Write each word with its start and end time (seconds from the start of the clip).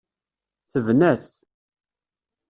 Tebna-t. 0.71 1.25